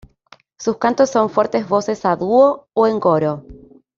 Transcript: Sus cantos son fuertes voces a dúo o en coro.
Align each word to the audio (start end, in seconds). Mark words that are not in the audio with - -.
Sus 0.57 0.77
cantos 0.77 1.11
son 1.11 1.29
fuertes 1.29 1.69
voces 1.69 2.05
a 2.05 2.15
dúo 2.15 2.67
o 2.73 2.87
en 2.87 2.99
coro. 2.99 3.45